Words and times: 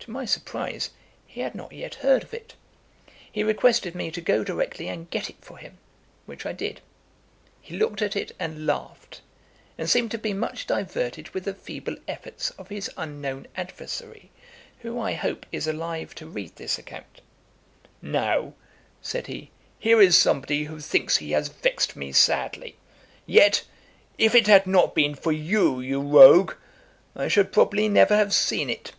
To 0.00 0.12
my 0.12 0.24
surprize, 0.24 0.90
he 1.26 1.40
had 1.40 1.56
not 1.56 1.72
yet 1.72 1.96
heard 1.96 2.22
of 2.22 2.32
it. 2.32 2.54
He 3.32 3.42
requested 3.42 3.96
me 3.96 4.12
to 4.12 4.20
go 4.20 4.44
directly 4.44 4.86
and 4.86 5.10
get 5.10 5.28
it 5.28 5.34
for 5.40 5.58
him, 5.58 5.78
which 6.26 6.46
I 6.46 6.52
did. 6.52 6.80
He 7.60 7.76
looked 7.76 8.00
at 8.00 8.14
it 8.14 8.30
and 8.38 8.68
laughed, 8.68 9.20
and 9.76 9.90
seemed 9.90 10.12
to 10.12 10.18
be 10.18 10.32
much 10.32 10.68
diverted 10.68 11.30
with 11.30 11.42
the 11.42 11.54
feeble 11.54 11.96
efforts 12.06 12.50
of 12.50 12.68
his 12.68 12.88
unknown 12.96 13.48
adversary, 13.56 14.30
who, 14.78 15.00
I 15.00 15.14
hope, 15.14 15.44
is 15.50 15.66
alive 15.66 16.14
to 16.16 16.26
read 16.28 16.54
this 16.54 16.78
account. 16.78 17.20
'Now 18.00 18.54
(said 19.02 19.26
he) 19.26 19.50
here 19.76 20.00
is 20.00 20.16
somebody 20.16 20.64
who 20.66 20.78
thinks 20.78 21.16
he 21.16 21.32
has 21.32 21.48
vexed 21.48 21.96
me 21.96 22.12
sadly; 22.12 22.76
yet, 23.26 23.64
if 24.18 24.36
it 24.36 24.46
had 24.46 24.68
not 24.68 24.94
been 24.94 25.16
for 25.16 25.32
you, 25.32 25.80
you 25.80 26.00
rogue, 26.00 26.52
I 27.16 27.26
should 27.26 27.50
probably 27.50 27.88
never 27.88 28.14
have 28.16 28.32
seen 28.32 28.70
it.' 28.70 28.92